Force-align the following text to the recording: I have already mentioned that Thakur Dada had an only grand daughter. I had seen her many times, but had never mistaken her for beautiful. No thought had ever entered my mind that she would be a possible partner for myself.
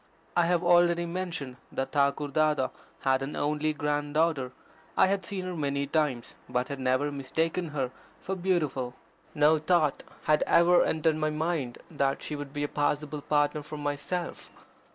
I 0.35 0.47
have 0.47 0.63
already 0.63 1.05
mentioned 1.05 1.57
that 1.71 1.91
Thakur 1.91 2.29
Dada 2.29 2.69
had 3.01 3.21
an 3.21 3.35
only 3.35 3.71
grand 3.71 4.15
daughter. 4.15 4.51
I 4.97 5.05
had 5.05 5.27
seen 5.27 5.45
her 5.45 5.55
many 5.55 5.85
times, 5.85 6.33
but 6.49 6.69
had 6.69 6.79
never 6.79 7.11
mistaken 7.11 7.67
her 7.67 7.91
for 8.19 8.35
beautiful. 8.35 8.95
No 9.35 9.59
thought 9.59 10.01
had 10.23 10.43
ever 10.47 10.83
entered 10.83 11.17
my 11.17 11.29
mind 11.29 11.77
that 11.91 12.23
she 12.23 12.35
would 12.35 12.51
be 12.51 12.63
a 12.63 12.67
possible 12.67 13.21
partner 13.21 13.61
for 13.61 13.77
myself. 13.77 14.49